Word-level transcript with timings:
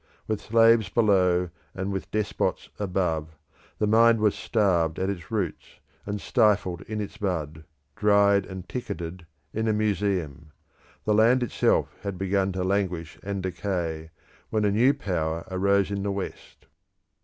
With 0.27 0.41
slaves 0.41 0.89
below 0.89 1.51
and 1.75 1.91
with 1.91 2.09
despots 2.09 2.69
above, 2.79 3.37
the 3.77 3.85
mind 3.85 4.19
was 4.19 4.33
starved 4.33 4.97
in 4.97 5.11
its 5.11 5.29
roots, 5.29 5.79
and 6.07 6.19
stifled 6.19 6.81
in 6.87 6.99
its 6.99 7.17
bud, 7.17 7.65
dried 7.95 8.47
and 8.47 8.67
ticketed 8.67 9.27
in 9.53 9.67
a 9.67 9.73
museum. 9.73 10.53
The 11.05 11.13
land 11.13 11.43
itself 11.43 11.93
had 12.01 12.17
begun 12.17 12.51
to 12.53 12.63
languish 12.63 13.19
and 13.21 13.43
decay, 13.43 14.09
when 14.49 14.65
a 14.65 14.71
new 14.71 14.95
power 14.95 15.45
arose 15.51 15.91
in 15.91 16.01
the 16.01 16.11
West. 16.11 16.65